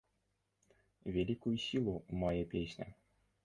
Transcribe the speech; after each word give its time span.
Вялікую 1.19 1.55
сілу 1.67 1.95
мае 2.25 2.35
песня. 2.55 2.93